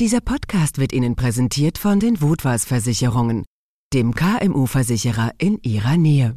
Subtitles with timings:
[0.00, 3.44] Dieser Podcast wird Ihnen präsentiert von den Wutwas Versicherungen,
[3.92, 6.36] dem KMU-Versicherer in Ihrer Nähe.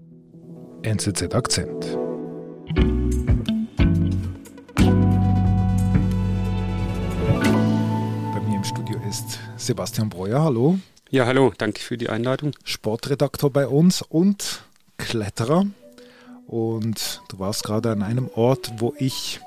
[0.81, 1.95] NZZ Akzent.
[8.33, 10.41] Bei mir im Studio ist Sebastian Breuer.
[10.41, 10.79] Hallo.
[11.11, 12.53] Ja, hallo, danke für die Einladung.
[12.63, 14.63] Sportredaktor bei uns und
[14.97, 15.67] Kletterer.
[16.47, 19.39] Und du warst gerade an einem Ort, wo ich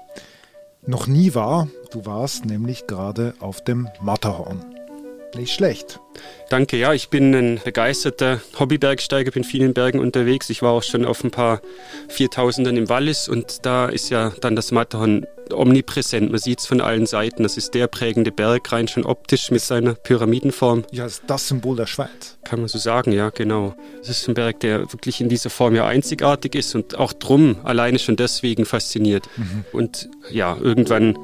[0.86, 1.68] noch nie war.
[1.90, 4.64] Du warst nämlich gerade auf dem Matterhorn.
[5.36, 6.00] Nicht schlecht.
[6.48, 10.48] Danke, ja, ich bin ein begeisterter Hobbybergsteiger, bin viel in Bergen unterwegs.
[10.48, 11.60] Ich war auch schon auf ein paar
[12.08, 16.30] Viertausendern im Wallis und da ist ja dann das Matterhorn omnipräsent.
[16.30, 17.42] Man sieht es von allen Seiten.
[17.42, 20.84] Das ist der prägende Berg, rein schon optisch mit seiner Pyramidenform.
[20.90, 22.38] Ja, ist das Symbol der Schweiz.
[22.44, 23.74] Kann man so sagen, ja, genau.
[24.02, 27.56] Es ist ein Berg, der wirklich in dieser Form ja einzigartig ist und auch drum
[27.64, 29.28] alleine schon deswegen fasziniert.
[29.36, 29.64] Mhm.
[29.72, 31.18] Und ja, irgendwann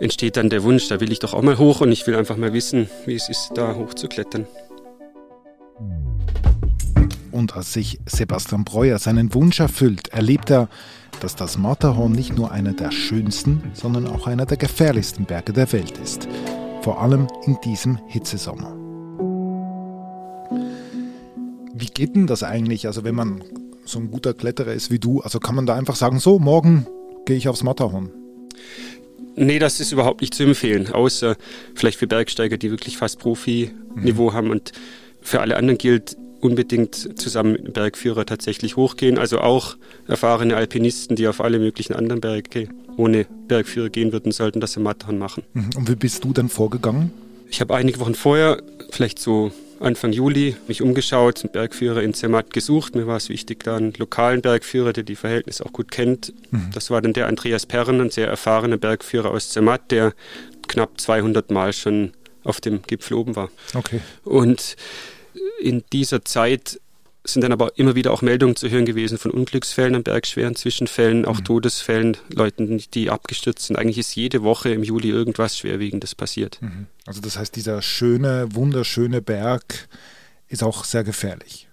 [0.00, 2.36] entsteht dann der Wunsch, da will ich doch auch mal hoch und ich will einfach
[2.36, 4.46] mal wissen, wie es ist, da hoch zu klettern.
[7.32, 10.68] Und als sich Sebastian Breuer seinen Wunsch erfüllt, erlebt er,
[11.20, 15.72] dass das Matterhorn nicht nur einer der schönsten, sondern auch einer der gefährlichsten Berge der
[15.72, 16.28] Welt ist.
[16.82, 18.74] Vor allem in diesem Hitzesommer.
[21.74, 22.86] Wie geht denn das eigentlich?
[22.86, 23.44] Also wenn man
[23.84, 26.86] so ein guter Kletterer ist wie du, also kann man da einfach sagen, so, morgen
[27.26, 28.10] gehe ich aufs Matterhorn?
[29.36, 31.36] Nee, das ist überhaupt nicht zu empfehlen, außer
[31.74, 34.34] vielleicht für Bergsteiger, die wirklich fast Profi-Niveau mhm.
[34.34, 34.50] haben.
[34.50, 34.72] Und
[35.20, 39.18] für alle anderen gilt unbedingt zusammen mit dem Bergführer tatsächlich hochgehen.
[39.18, 39.76] Also auch
[40.08, 44.82] erfahrene Alpinisten, die auf alle möglichen anderen Berge ohne Bergführer gehen würden, sollten das im
[44.82, 45.42] Matterhorn machen.
[45.54, 45.70] Mhm.
[45.76, 47.12] Und wie bist du dann vorgegangen?
[47.48, 52.52] Ich habe einige Wochen vorher, vielleicht so Anfang Juli mich umgeschaut, einen Bergführer in Zermatt
[52.52, 52.94] gesucht.
[52.94, 56.34] Mir war es wichtig, da einen lokalen Bergführer, der die Verhältnisse auch gut kennt.
[56.50, 56.70] Mhm.
[56.74, 60.12] Das war dann der Andreas Perren, ein sehr erfahrener Bergführer aus Zermatt, der
[60.68, 62.12] knapp 200 Mal schon
[62.44, 63.50] auf dem Gipfel oben war.
[63.74, 64.00] Okay.
[64.24, 64.76] Und
[65.60, 66.80] in dieser Zeit
[67.24, 71.26] sind dann aber immer wieder auch Meldungen zu hören gewesen von Unglücksfällen an Bergschweren, Zwischenfällen,
[71.26, 71.44] auch mhm.
[71.44, 73.76] Todesfällen, Leuten, die abgestürzt sind.
[73.76, 76.58] Eigentlich ist jede Woche im Juli irgendwas Schwerwiegendes passiert.
[76.62, 76.86] Mhm.
[77.06, 79.88] Also das heißt, dieser schöne, wunderschöne Berg
[80.48, 81.68] ist auch sehr gefährlich.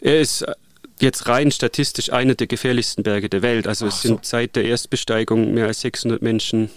[0.00, 0.54] Er ist äh,
[1.00, 3.66] jetzt rein statistisch einer der gefährlichsten Berge der Welt.
[3.66, 4.30] Also Ach es sind so.
[4.30, 6.70] seit der Erstbesteigung mehr als 600 Menschen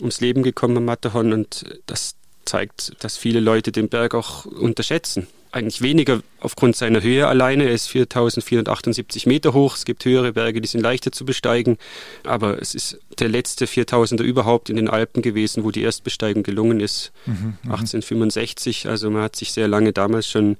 [0.00, 2.14] ums Leben gekommen am Matterhorn und das
[2.50, 7.64] zeigt, dass viele Leute den Berg auch unterschätzen eigentlich weniger aufgrund seiner Höhe alleine.
[7.64, 9.76] Er ist 4478 Meter hoch.
[9.76, 11.76] Es gibt höhere Berge, die sind leichter zu besteigen.
[12.24, 16.80] Aber es ist der letzte 4000er überhaupt in den Alpen gewesen, wo die Erstbesteigung gelungen
[16.80, 17.12] ist.
[17.26, 18.84] Mhm, 1865.
[18.84, 18.90] Mhm.
[18.90, 20.56] Also man hat sich sehr lange damals schon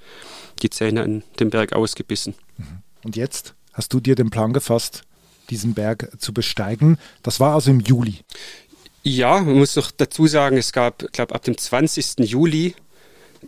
[0.63, 2.35] die Zähne an den Berg ausgebissen.
[2.57, 2.65] Mhm.
[3.05, 5.03] Und jetzt hast du dir den Plan gefasst,
[5.51, 6.99] diesen Berg zu besteigen.
[7.23, 8.19] Das war also im Juli.
[9.03, 12.19] Ja, man muss noch dazu sagen, es gab, ich glaube, ab dem 20.
[12.21, 12.75] Juli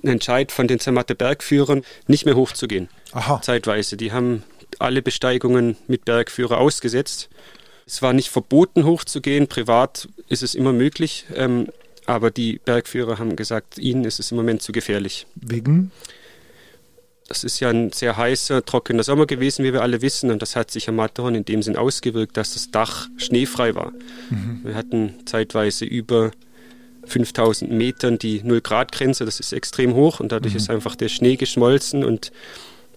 [0.02, 2.88] einen Entscheid von den Zermatter Bergführern, nicht mehr hochzugehen.
[3.12, 3.40] Aha.
[3.42, 3.96] Zeitweise.
[3.96, 4.42] Die haben
[4.78, 7.28] alle Besteigungen mit Bergführer ausgesetzt.
[7.86, 9.48] Es war nicht verboten, hochzugehen.
[9.48, 11.26] Privat ist es immer möglich.
[11.34, 11.68] Ähm,
[12.06, 15.26] aber die Bergführer haben gesagt, ihnen ist es im Moment zu gefährlich.
[15.34, 15.92] Wegen?
[17.28, 20.31] Das ist ja ein sehr heißer, trockener Sommer gewesen, wie wir alle wissen.
[20.31, 23.93] Und das hat sich am Matterhorn in dem Sinn ausgewirkt, dass das Dach schneefrei war.
[24.31, 24.60] Mhm.
[24.65, 26.33] Wir hatten zeitweise über
[27.05, 30.59] 5000 Metern die Null-Grad-Grenze, das ist extrem hoch und dadurch mhm.
[30.59, 32.33] ist einfach der Schnee geschmolzen und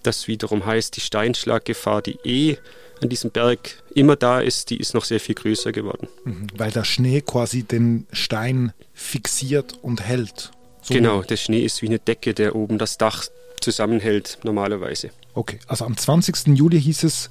[0.02, 2.56] das wiederum heißt, die Steinschlaggefahr, die eh
[3.02, 6.08] an diesem Berg immer da ist, die ist noch sehr viel größer geworden.
[6.24, 6.46] Mhm.
[6.56, 10.52] Weil der Schnee quasi den Stein fixiert und hält.
[10.80, 13.24] So genau, der Schnee ist wie eine Decke, der oben das Dach
[13.60, 15.10] zusammenhält normalerweise.
[15.34, 16.56] Okay, also am 20.
[16.56, 17.30] Juli hieß es,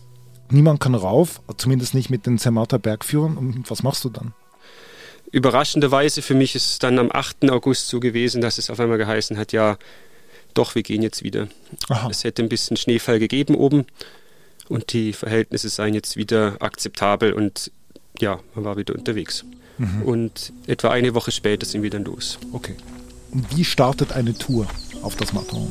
[0.50, 3.38] niemand kann rauf, zumindest nicht mit den Zermatter Bergführern.
[3.38, 4.34] Und was machst du dann?
[5.31, 7.50] Überraschenderweise für mich ist es dann am 8.
[7.50, 9.78] August so gewesen, dass es auf einmal geheißen hat, ja,
[10.53, 11.50] doch, wir gehen jetzt wieder.
[11.90, 12.09] Aha.
[12.09, 13.85] Es hätte ein bisschen Schneefall gegeben oben
[14.69, 17.72] und die Verhältnisse seien jetzt wieder akzeptabel und
[18.19, 19.44] ja, man war wieder unterwegs.
[19.78, 20.02] Mhm.
[20.03, 22.40] Und etwa eine Woche später sind wir dann los.
[22.53, 22.75] Okay.
[23.31, 24.67] Und wie startet eine Tour
[25.02, 25.67] auf das Matterhorn?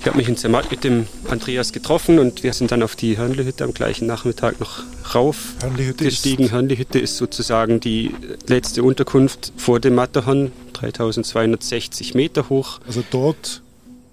[0.00, 3.18] Ich habe mich in Zermatt mit dem Andreas getroffen und wir sind dann auf die
[3.18, 4.82] Hörnlehütte am gleichen Nachmittag noch
[5.14, 6.44] rauf Hörnlehütte gestiegen.
[6.44, 8.14] Ist Hörnlehütte ist sozusagen die
[8.46, 12.80] letzte Unterkunft vor dem Matterhorn, 3260 Meter hoch.
[12.86, 13.60] Also dort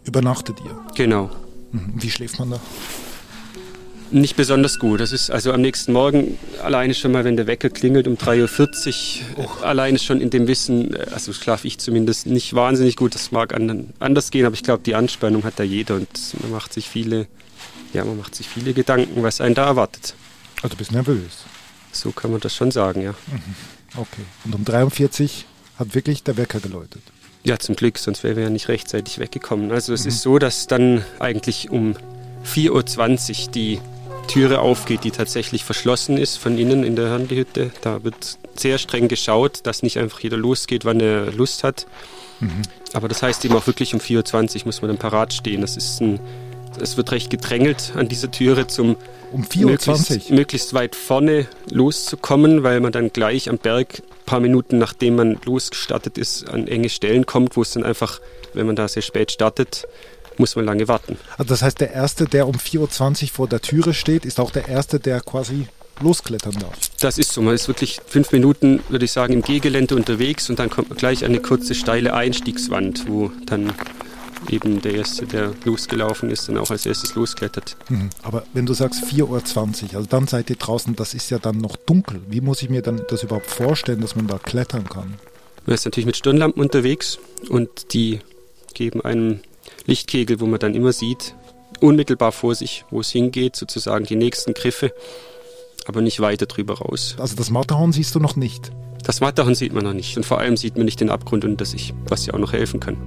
[0.03, 0.77] übernachtet ihr?
[0.95, 1.29] Genau.
[1.71, 1.93] Mhm.
[1.95, 2.59] Wie schläft man da?
[4.11, 4.99] Nicht besonders gut.
[4.99, 9.19] Das ist also am nächsten Morgen alleine schon mal, wenn der Wecker klingelt um 3.40
[9.37, 9.63] Uhr, oh.
[9.63, 13.15] alleine schon in dem Wissen, also schlafe ich zumindest nicht wahnsinnig gut.
[13.15, 13.53] Das mag
[13.99, 16.07] anders gehen, aber ich glaube, die Anspannung hat da jeder und
[16.41, 17.27] man macht sich viele,
[17.93, 20.13] ja, man macht sich viele Gedanken, was einen da erwartet.
[20.61, 21.45] Also du bist nervös.
[21.91, 23.11] So kann man das schon sagen, ja.
[23.11, 23.55] Mhm.
[23.95, 24.23] Okay.
[24.45, 25.45] Und um 43
[25.77, 27.01] hat wirklich der Wecker geläutet.
[27.43, 29.71] Ja, zum Glück, sonst wären wir ja nicht rechtzeitig weggekommen.
[29.71, 30.09] Also es mhm.
[30.09, 31.95] ist so, dass dann eigentlich um
[32.45, 33.79] 4.20 Uhr die
[34.27, 37.71] Türe aufgeht, die tatsächlich verschlossen ist von innen in der Hörnli-Hütte.
[37.81, 41.87] Da wird sehr streng geschaut, dass nicht einfach jeder losgeht, wann er Lust hat.
[42.39, 42.61] Mhm.
[42.93, 45.61] Aber das heißt eben auch wirklich um 4.20 Uhr muss man dann parat stehen.
[45.61, 46.19] Das ist ein,
[46.79, 48.95] es wird recht gedrängelt an dieser Türe zum
[49.31, 54.39] um 4.20 möglichst, möglichst weit vorne loszukommen, weil man dann gleich am Berg ein paar
[54.39, 58.21] Minuten nachdem man losgestartet ist, an enge Stellen kommt, wo es dann einfach,
[58.53, 59.87] wenn man da sehr spät startet,
[60.39, 61.17] muss man lange warten.
[61.37, 64.51] Also das heißt, der Erste, der um 4.20 Uhr vor der Türe steht, ist auch
[64.51, 65.67] der Erste, der quasi
[66.01, 66.77] losklettern darf.
[66.99, 67.41] Das ist so.
[67.41, 70.97] Man ist wirklich fünf Minuten, würde ich sagen, im Gehgelände unterwegs und dann kommt man
[70.97, 73.73] gleich eine kurze, steile Einstiegswand, wo dann
[74.49, 77.75] eben der Erste, der losgelaufen ist, dann auch als erstes losklettert.
[77.89, 78.09] Mhm.
[78.23, 81.57] Aber wenn du sagst 4.20 Uhr, also dann seid ihr draußen, das ist ja dann
[81.57, 82.21] noch dunkel.
[82.27, 85.15] Wie muss ich mir dann das überhaupt vorstellen, dass man da klettern kann?
[85.65, 87.19] Man ist natürlich mit Stirnlampen unterwegs
[87.49, 88.21] und die
[88.73, 89.41] geben einem
[89.87, 91.35] Lichtkegel, wo man dann immer sieht,
[91.79, 94.93] unmittelbar vor sich, wo es hingeht, sozusagen die nächsten Griffe,
[95.87, 97.15] aber nicht weiter drüber raus.
[97.17, 98.71] Also das Matterhorn siehst du noch nicht?
[99.03, 101.65] Das Matterhorn sieht man noch nicht und vor allem sieht man nicht den Abgrund unter
[101.65, 102.97] sich, was ja auch noch helfen kann.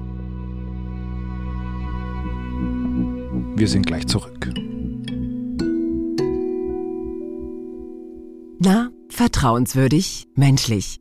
[3.57, 4.51] Wir sind gleich zurück.
[8.59, 10.99] Na, vertrauenswürdig, menschlich.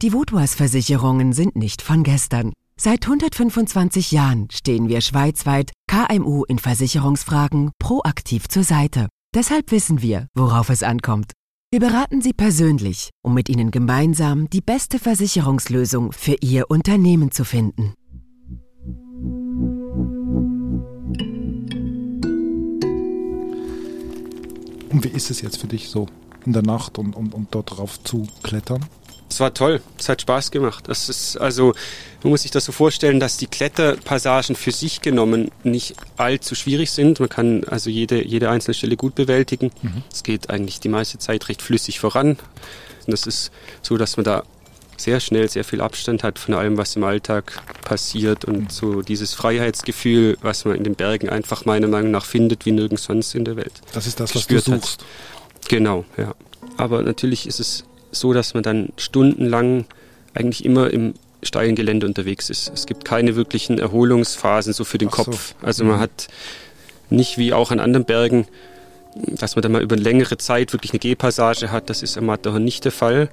[0.00, 2.52] Die Vodouas-Versicherungen sind nicht von gestern.
[2.80, 9.08] Seit 125 Jahren stehen wir schweizweit KMU in Versicherungsfragen proaktiv zur Seite.
[9.34, 11.32] Deshalb wissen wir, worauf es ankommt.
[11.72, 17.44] Wir beraten Sie persönlich, um mit Ihnen gemeinsam die beste Versicherungslösung für Ihr Unternehmen zu
[17.44, 17.94] finden.
[24.90, 26.06] Und wie ist es jetzt für dich so
[26.46, 28.84] in der Nacht und, und, und dort drauf zu klettern?
[29.30, 30.84] Es war toll, es hat Spaß gemacht.
[30.88, 31.74] Das ist also,
[32.22, 36.90] man muss sich das so vorstellen, dass die Kletterpassagen für sich genommen nicht allzu schwierig
[36.90, 37.20] sind.
[37.20, 39.70] Man kann also jede, jede einzelne Stelle gut bewältigen.
[39.82, 40.02] Mhm.
[40.10, 42.38] Es geht eigentlich die meiste Zeit recht flüssig voran.
[43.06, 43.50] Und das ist
[43.82, 44.44] so, dass man da
[45.00, 48.70] sehr schnell sehr viel Abstand hat von allem, was im Alltag passiert und mhm.
[48.70, 53.04] so dieses Freiheitsgefühl, was man in den Bergen einfach meiner Meinung nach findet, wie nirgends
[53.04, 53.72] sonst in der Welt.
[53.92, 55.00] Das ist das, was du suchst.
[55.00, 55.68] Hat.
[55.68, 56.34] Genau, ja.
[56.76, 59.84] Aber natürlich ist es so, dass man dann stundenlang
[60.34, 62.70] eigentlich immer im steilen Gelände unterwegs ist.
[62.74, 65.54] Es gibt keine wirklichen Erholungsphasen so für den Ach Kopf.
[65.60, 65.66] So.
[65.66, 66.00] Also man mhm.
[66.00, 66.28] hat
[67.10, 68.46] nicht wie auch an anderen Bergen,
[69.14, 71.90] dass man dann mal über eine längere Zeit wirklich eine Gehpassage hat.
[71.90, 73.30] Das ist am Matterhorn nicht der Fall.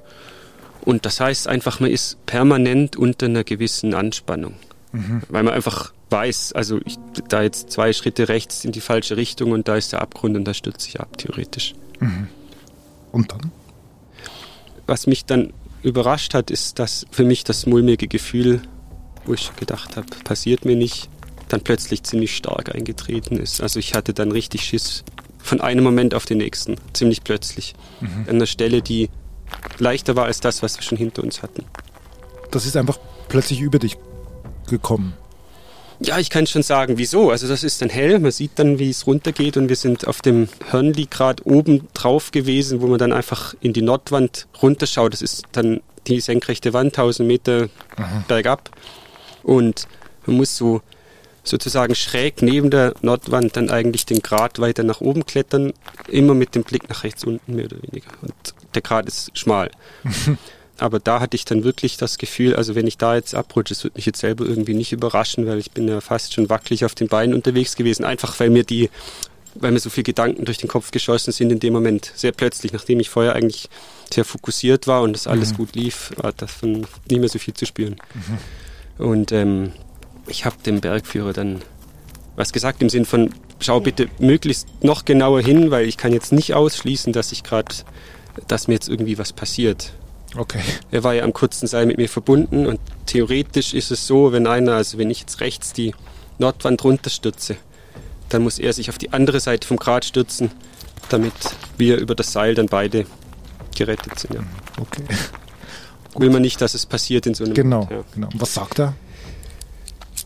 [0.82, 4.54] Und das heißt einfach, man ist permanent unter einer gewissen Anspannung.
[4.92, 5.22] Mhm.
[5.28, 6.96] Weil man einfach weiß, also ich,
[7.28, 10.44] da jetzt zwei Schritte rechts in die falsche Richtung und da ist der Abgrund und
[10.44, 11.74] da stürzt sich ab, theoretisch.
[11.98, 12.28] Mhm.
[13.10, 13.50] Und dann?
[14.86, 15.52] Was mich dann
[15.82, 18.62] überrascht hat, ist, dass für mich das mulmige Gefühl,
[19.24, 21.08] wo ich gedacht habe, passiert mir nicht,
[21.48, 23.60] dann plötzlich ziemlich stark eingetreten ist.
[23.60, 25.04] Also ich hatte dann richtig Schiss
[25.38, 27.74] von einem Moment auf den nächsten, ziemlich plötzlich.
[28.00, 28.24] Mhm.
[28.28, 29.10] An einer Stelle, die
[29.78, 31.64] leichter war als das, was wir schon hinter uns hatten.
[32.50, 32.98] Das ist einfach
[33.28, 33.96] plötzlich über dich
[34.66, 35.14] gekommen.
[36.00, 37.30] Ja, ich kann schon sagen, wieso.
[37.30, 40.20] Also das ist dann hell, man sieht dann, wie es runtergeht und wir sind auf
[40.20, 45.12] dem Hörnli gerade oben drauf gewesen, wo man dann einfach in die Nordwand runterschaut.
[45.12, 48.24] Das ist dann die senkrechte Wand, 1000 Meter Aha.
[48.28, 48.70] bergab.
[49.42, 49.88] Und
[50.26, 50.82] man muss so
[51.44, 55.72] sozusagen schräg neben der Nordwand dann eigentlich den Grat weiter nach oben klettern,
[56.08, 58.10] immer mit dem Blick nach rechts unten mehr oder weniger.
[58.22, 58.34] Und
[58.74, 59.70] der Grat ist schmal.
[60.78, 63.84] aber da hatte ich dann wirklich das Gefühl, also wenn ich da jetzt abrutsche, das
[63.84, 66.94] wird mich jetzt selber irgendwie nicht überraschen, weil ich bin ja fast schon wackelig auf
[66.94, 68.90] den Beinen unterwegs gewesen, einfach weil mir die,
[69.54, 72.72] weil mir so viele Gedanken durch den Kopf geschossen sind in dem Moment, sehr plötzlich,
[72.72, 73.68] nachdem ich vorher eigentlich
[74.12, 75.56] sehr fokussiert war und das alles mhm.
[75.56, 77.96] gut lief, war davon nicht mehr so viel zu spüren.
[78.14, 79.04] Mhm.
[79.04, 79.72] Und ähm,
[80.26, 81.62] ich habe dem Bergführer dann
[82.36, 83.30] was gesagt im Sinn von,
[83.60, 87.74] schau bitte möglichst noch genauer hin, weil ich kann jetzt nicht ausschließen, dass ich gerade,
[88.46, 89.92] dass mir jetzt irgendwie was passiert.
[90.34, 90.60] Okay.
[90.90, 94.46] Er war ja am kurzen Seil mit mir verbunden und theoretisch ist es so, wenn
[94.46, 95.94] einer, also wenn ich jetzt rechts die
[96.38, 97.56] Nordwand runterstürze,
[98.28, 100.50] dann muss er sich auf die andere Seite vom Grat stürzen,
[101.08, 101.32] damit
[101.78, 103.06] wir über das Seil dann beide
[103.74, 104.34] gerettet sind.
[104.34, 104.40] Ja.
[104.80, 105.04] Okay.
[106.18, 107.54] Will man nicht, dass es passiert in so einem.
[107.54, 108.02] Genau, ja.
[108.14, 108.28] genau.
[108.34, 108.94] Was sagt er?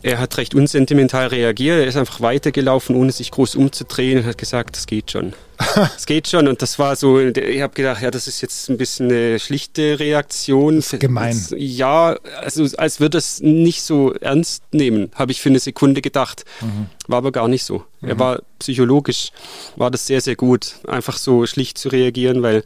[0.03, 1.79] Er hat recht unsentimental reagiert.
[1.79, 5.33] Er ist einfach weitergelaufen, ohne sich groß umzudrehen und hat gesagt, das geht schon.
[5.95, 6.47] Es geht schon.
[6.47, 9.99] Und das war so, ich habe gedacht, ja, das ist jetzt ein bisschen eine schlichte
[9.99, 10.83] Reaktion.
[10.97, 11.39] Gemein.
[11.55, 16.45] Ja, also als würde es nicht so ernst nehmen, habe ich für eine Sekunde gedacht.
[16.61, 16.87] Mhm.
[17.07, 17.85] War aber gar nicht so.
[18.01, 18.09] Mhm.
[18.09, 19.31] Er war psychologisch,
[19.75, 22.63] war das sehr, sehr gut, einfach so schlicht zu reagieren, weil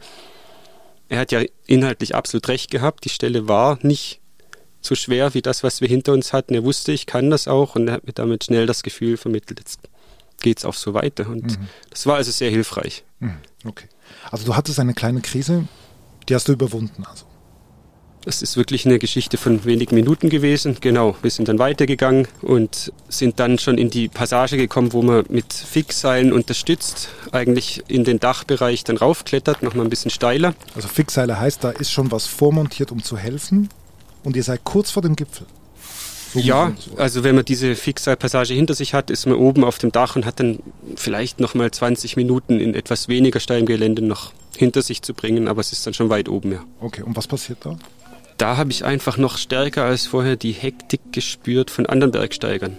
[1.08, 3.04] er hat ja inhaltlich absolut recht gehabt.
[3.04, 4.20] Die Stelle war nicht
[4.86, 6.54] so schwer wie das, was wir hinter uns hatten.
[6.54, 9.60] Er wusste, ich kann das auch und er hat mir damit schnell das Gefühl vermittelt,
[9.60, 9.80] jetzt
[10.40, 11.28] geht es auch so weiter.
[11.28, 11.68] Und mhm.
[11.90, 13.04] das war also sehr hilfreich.
[13.20, 13.36] Mhm.
[13.64, 13.88] Okay.
[14.30, 15.66] Also du hattest eine kleine Krise,
[16.28, 17.26] die hast du überwunden also.
[18.24, 20.78] Das ist wirklich eine Geschichte von wenigen Minuten gewesen.
[20.80, 25.24] Genau, wir sind dann weitergegangen und sind dann schon in die Passage gekommen, wo man
[25.28, 30.56] mit Fixseilen unterstützt, eigentlich in den Dachbereich dann raufklettert, nochmal ein bisschen steiler.
[30.74, 33.68] Also Fixseile heißt, da ist schon was vormontiert, um zu helfen
[34.26, 35.46] und ihr seid kurz vor dem Gipfel.
[36.34, 39.92] So ja, also wenn man diese Fixseilpassage hinter sich hat, ist man oben auf dem
[39.92, 40.58] Dach und hat dann
[40.96, 45.60] vielleicht nochmal 20 Minuten in etwas weniger steilem Gelände noch hinter sich zu bringen, aber
[45.60, 46.64] es ist dann schon weit oben, ja.
[46.80, 47.78] Okay, und was passiert da?
[48.38, 52.78] da habe ich einfach noch stärker als vorher die Hektik gespürt von anderen Bergsteigern.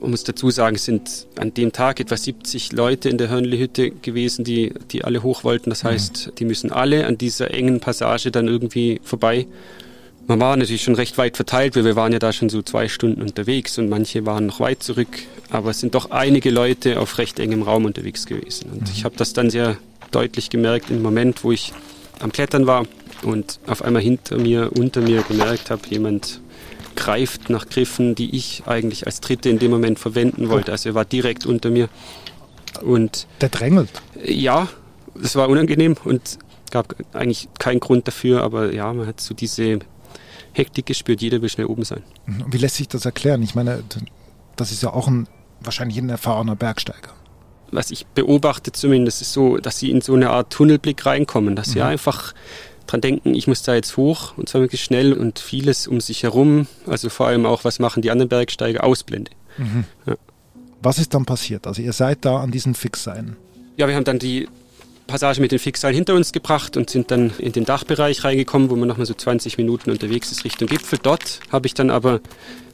[0.00, 3.90] Man muss dazu sagen, es sind an dem Tag etwa 70 Leute in der Hörnli-Hütte
[3.90, 5.70] gewesen, die, die alle hoch wollten.
[5.70, 5.88] Das mhm.
[5.88, 9.46] heißt, die müssen alle an dieser engen Passage dann irgendwie vorbei.
[10.26, 12.88] Man war natürlich schon recht weit verteilt, weil wir waren ja da schon so zwei
[12.88, 15.08] Stunden unterwegs und manche waren noch weit zurück.
[15.50, 18.70] Aber es sind doch einige Leute auf recht engem Raum unterwegs gewesen.
[18.70, 18.92] Und mhm.
[18.94, 19.76] ich habe das dann sehr
[20.10, 21.72] deutlich gemerkt im Moment, wo ich
[22.20, 22.86] am Klettern war
[23.22, 26.40] und auf einmal hinter mir, unter mir gemerkt habe, jemand
[26.94, 30.72] greift nach Griffen, die ich eigentlich als Dritte in dem Moment verwenden wollte.
[30.72, 31.88] Also er war direkt unter mir.
[32.82, 33.90] Und der drängelt.
[34.24, 34.68] Ja,
[35.22, 36.38] es war unangenehm und
[36.70, 39.80] gab eigentlich keinen Grund dafür, aber ja, man hat so diese
[40.52, 42.02] Hektik gespürt, jeder will schnell oben sein.
[42.26, 42.44] Mhm.
[42.50, 43.42] Wie lässt sich das erklären?
[43.42, 43.82] Ich meine,
[44.56, 45.26] das ist ja auch ein
[45.60, 47.10] wahrscheinlich ein erfahrener Bergsteiger.
[47.70, 51.68] Was ich beobachte zumindest, ist so, dass sie in so eine Art Tunnelblick reinkommen, dass
[51.68, 51.72] mhm.
[51.72, 52.34] sie einfach
[52.86, 56.24] dran denken, ich muss da jetzt hoch und zwar wirklich schnell und vieles um sich
[56.24, 59.30] herum, also vor allem auch, was machen die anderen Bergsteiger, ausblende.
[59.56, 59.84] Mhm.
[60.06, 60.16] Ja.
[60.82, 61.66] Was ist dann passiert?
[61.66, 63.36] Also ihr seid da an diesen Fixseilen.
[63.76, 64.48] Ja, wir haben dann die
[65.12, 68.76] Passage mit den Fixseilen hinter uns gebracht und sind dann in den Dachbereich reingekommen, wo
[68.76, 70.98] man nochmal so 20 Minuten unterwegs ist Richtung Gipfel.
[71.02, 72.20] Dort habe ich dann aber,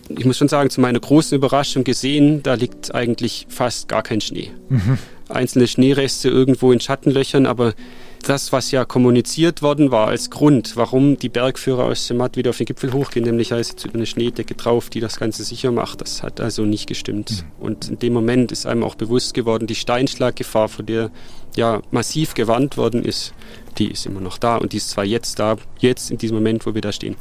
[0.09, 4.21] ich muss schon sagen, zu meiner großen Überraschung gesehen, da liegt eigentlich fast gar kein
[4.21, 4.53] Schnee.
[4.69, 4.99] Mhm.
[5.29, 7.75] Einzelne Schneereste irgendwo in Schattenlöchern, aber
[8.23, 12.57] das, was ja kommuniziert worden war als Grund, warum die Bergführer aus Semat wieder auf
[12.57, 16.01] den Gipfel hochgehen, nämlich heißt eine Schneedecke drauf, die das Ganze sicher macht.
[16.01, 17.45] Das hat also nicht gestimmt.
[17.59, 17.65] Mhm.
[17.65, 21.11] Und in dem Moment ist einem auch bewusst geworden, die Steinschlaggefahr, vor der
[21.57, 23.33] ja massiv gewarnt worden ist,
[23.79, 26.67] die ist immer noch da und die ist zwar jetzt da, jetzt in diesem Moment,
[26.67, 27.17] wo wir da stehen.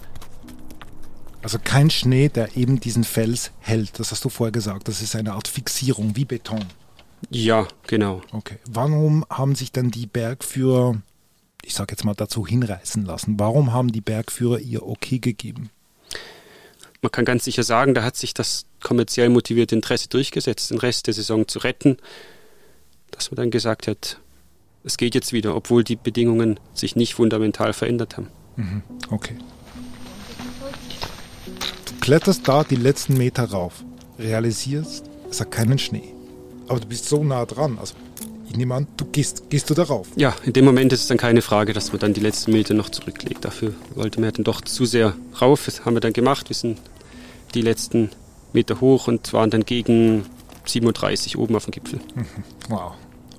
[1.43, 3.99] Also kein Schnee, der eben diesen Fels hält.
[3.99, 4.87] Das hast du vorher gesagt.
[4.87, 6.65] Das ist eine Art Fixierung wie Beton.
[7.29, 8.21] Ja, genau.
[8.31, 8.57] Okay.
[8.69, 11.01] Warum haben sich dann die Bergführer,
[11.63, 13.39] ich sage jetzt mal, dazu hinreißen lassen?
[13.39, 15.69] Warum haben die Bergführer ihr Okay gegeben?
[17.01, 21.07] Man kann ganz sicher sagen, da hat sich das kommerziell motivierte Interesse durchgesetzt, den Rest
[21.07, 21.97] der Saison zu retten,
[23.17, 24.19] dass man dann gesagt hat,
[24.83, 28.27] es geht jetzt wieder, obwohl die Bedingungen sich nicht fundamental verändert haben.
[28.55, 28.81] Mhm.
[29.09, 29.35] Okay.
[31.85, 33.83] Du kletterst da die letzten Meter rauf,
[34.17, 36.13] realisierst, es hat keinen Schnee.
[36.67, 37.77] Aber du bist so nah dran.
[37.79, 37.95] Also
[38.47, 40.07] ich nehme an, du gehst, gehst du darauf.
[40.15, 42.73] Ja, in dem Moment ist es dann keine Frage, dass man dann die letzten Meter
[42.73, 43.43] noch zurücklegt.
[43.43, 45.65] Dafür wollte man dann doch zu sehr rauf.
[45.65, 46.49] Das haben wir dann gemacht.
[46.49, 46.79] Wir sind
[47.53, 48.09] die letzten
[48.53, 50.23] Meter hoch und waren dann gegen
[50.65, 51.99] 37 oben auf dem Gipfel.
[52.15, 52.25] Mhm.
[52.69, 52.93] Wow.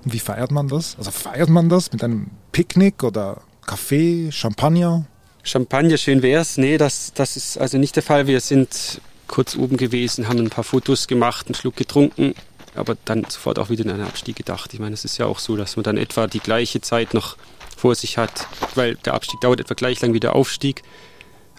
[0.04, 0.96] Und wie feiert man das?
[0.98, 5.06] Also feiert man das mit einem Picknick oder Kaffee, Champagner?
[5.42, 6.56] Champagner, schön wär's.
[6.56, 8.26] Nee, das, das ist also nicht der Fall.
[8.26, 12.34] Wir sind kurz oben gewesen, haben ein paar Fotos gemacht, einen Schluck getrunken
[12.78, 14.72] aber dann sofort auch wieder in einen Abstieg gedacht.
[14.72, 17.36] Ich meine, es ist ja auch so, dass man dann etwa die gleiche Zeit noch
[17.76, 20.82] vor sich hat, weil der Abstieg dauert etwa gleich lang wie der Aufstieg.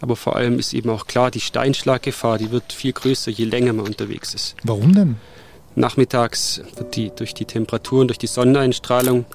[0.01, 3.73] Aber vor allem ist eben auch klar, die Steinschlaggefahr, die wird viel größer, je länger
[3.73, 4.55] man unterwegs ist.
[4.63, 5.17] Warum denn?
[5.75, 9.25] Nachmittags wird die durch die Temperaturen, durch die Sonneneinstrahlung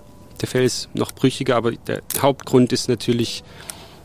[0.41, 3.45] der Fels noch brüchiger, aber der Hauptgrund ist natürlich,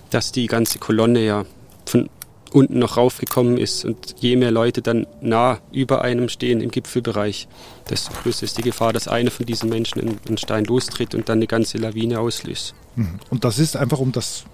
[0.09, 1.45] dass die ganze Kolonne ja
[1.85, 2.09] von
[2.51, 3.85] unten noch raufgekommen ist.
[3.85, 7.47] Und je mehr Leute dann nah über einem stehen im Gipfelbereich,
[7.89, 11.39] desto größer ist die Gefahr, dass einer von diesen Menschen einen Stein lostritt und dann
[11.39, 12.73] eine ganze Lawine auslöst.
[12.95, 13.19] Mhm.
[13.29, 14.45] Und das ist einfach, um das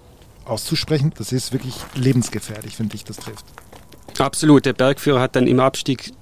[0.44, 3.44] auszusprechen, das ist wirklich lebensgefährlich, wenn dich das trifft.
[4.18, 4.64] Absolut.
[4.64, 6.12] Der Bergführer hat dann im Abstieg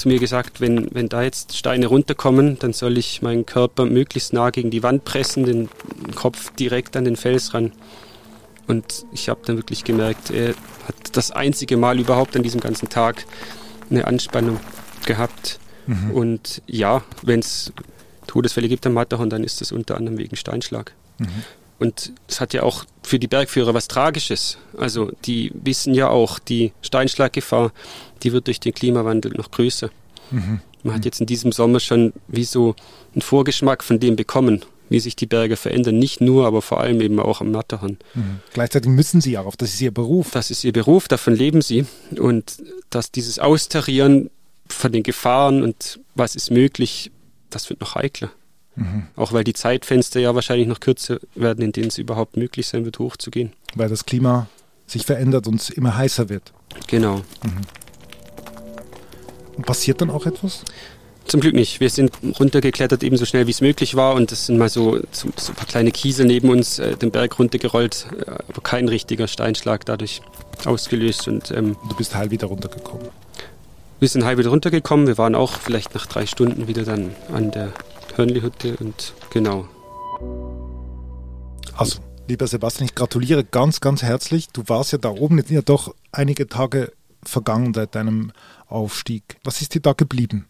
[0.00, 4.32] zu mir gesagt, wenn, wenn da jetzt Steine runterkommen, dann soll ich meinen Körper möglichst
[4.32, 5.68] nah gegen die Wand pressen, den
[6.14, 7.72] Kopf direkt an den Fels ran.
[8.66, 10.54] Und ich habe dann wirklich gemerkt, er
[10.88, 13.26] hat das einzige Mal überhaupt an diesem ganzen Tag
[13.90, 14.58] eine Anspannung
[15.04, 15.58] gehabt.
[15.86, 16.10] Mhm.
[16.12, 17.72] Und ja, wenn es
[18.26, 20.92] Todesfälle gibt am Matterhorn, dann ist das unter anderem wegen Steinschlag.
[21.18, 21.44] Mhm.
[21.80, 24.58] Und es hat ja auch für die Bergführer was Tragisches.
[24.76, 27.72] Also die wissen ja auch, die Steinschlaggefahr,
[28.22, 29.90] die wird durch den Klimawandel noch größer.
[30.30, 30.60] Mhm.
[30.82, 32.76] Man hat jetzt in diesem Sommer schon wie so
[33.14, 35.98] einen Vorgeschmack von dem bekommen, wie sich die Berge verändern.
[35.98, 37.96] Nicht nur, aber vor allem eben auch am Matterhorn.
[38.14, 38.40] Mhm.
[38.52, 40.30] Gleichzeitig müssen Sie auch, das ist Ihr Beruf.
[40.32, 41.86] Das ist Ihr Beruf, davon leben Sie.
[42.18, 44.28] Und dass dieses Austarieren
[44.68, 47.10] von den Gefahren und was ist möglich,
[47.48, 48.30] das wird noch heikler.
[48.76, 49.06] Mhm.
[49.16, 52.84] Auch weil die Zeitfenster ja wahrscheinlich noch kürzer werden, in denen es überhaupt möglich sein
[52.84, 53.52] wird, hochzugehen.
[53.74, 54.46] Weil das Klima
[54.86, 56.52] sich verändert und es immer heißer wird.
[56.86, 57.16] Genau.
[57.16, 57.60] Mhm.
[59.56, 60.64] Und passiert dann auch etwas?
[61.26, 61.78] Zum Glück nicht.
[61.78, 64.14] Wir sind runtergeklettert, ebenso schnell wie es möglich war.
[64.14, 67.10] Und es sind mal so, so, so, ein paar kleine Kiesel neben uns äh, den
[67.10, 70.22] Berg runtergerollt, äh, aber kein richtiger Steinschlag dadurch
[70.64, 71.28] ausgelöst.
[71.28, 73.08] Und, ähm, du bist heil wieder runtergekommen?
[74.00, 75.06] Wir sind heil wieder runtergekommen.
[75.06, 77.72] Wir waren auch vielleicht nach drei Stunden wieder dann an der
[78.16, 79.68] Hörnli-Hütte und genau.
[81.76, 84.48] Also, lieber Sebastian, ich gratuliere ganz, ganz herzlich.
[84.48, 88.32] Du warst ja da oben, jetzt sind ja doch einige Tage vergangen seit deinem
[88.68, 89.36] Aufstieg.
[89.44, 90.46] Was ist dir da geblieben?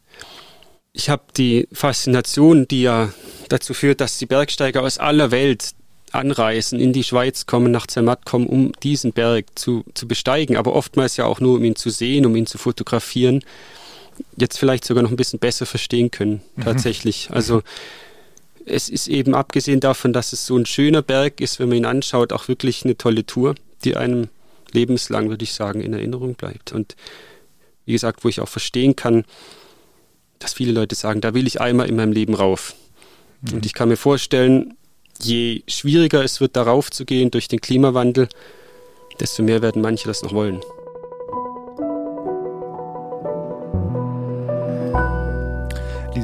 [0.92, 3.12] Ich habe die Faszination, die ja
[3.48, 5.74] dazu führt, dass die Bergsteiger aus aller Welt
[6.12, 10.74] anreisen, in die Schweiz kommen, nach Zermatt kommen, um diesen Berg zu, zu besteigen, aber
[10.74, 13.44] oftmals ja auch nur, um ihn zu sehen, um ihn zu fotografieren,
[14.36, 16.64] jetzt vielleicht sogar noch ein bisschen besser verstehen können, mhm.
[16.64, 17.30] tatsächlich.
[17.30, 17.36] Mhm.
[17.36, 17.62] Also
[18.66, 21.84] es ist eben abgesehen davon, dass es so ein schöner Berg ist, wenn man ihn
[21.84, 24.28] anschaut, auch wirklich eine tolle Tour, die einem
[24.72, 26.72] lebenslang, würde ich sagen, in Erinnerung bleibt.
[26.72, 26.96] Und
[27.86, 29.24] wie gesagt, wo ich auch verstehen kann,
[30.38, 32.74] dass viele Leute sagen, da will ich einmal in meinem Leben rauf.
[33.42, 33.54] Mhm.
[33.54, 34.74] Und ich kann mir vorstellen,
[35.20, 38.28] je schwieriger es wird, darauf zu gehen durch den Klimawandel,
[39.18, 40.60] desto mehr werden manche das noch wollen.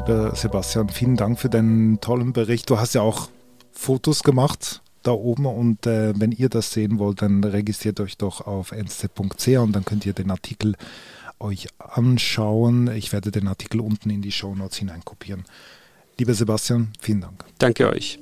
[0.06, 2.70] Lieber Sebastian, vielen Dank für deinen tollen Bericht.
[2.70, 3.28] Du hast ja auch
[3.72, 8.46] Fotos gemacht da oben und äh, wenn ihr das sehen wollt, dann registriert euch doch
[8.46, 10.76] auf nz.ch und dann könnt ihr den Artikel
[11.40, 12.86] euch anschauen.
[12.86, 15.42] Ich werde den Artikel unten in die Show Notes hineinkopieren.
[16.20, 17.44] Lieber Sebastian, vielen Dank.
[17.58, 18.20] Danke euch.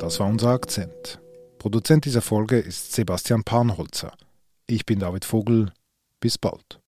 [0.00, 1.20] Das war unser Akzent.
[1.60, 4.10] Produzent dieser Folge ist Sebastian Panholzer.
[4.66, 5.70] Ich bin David Vogel.
[6.18, 6.80] Bis bald.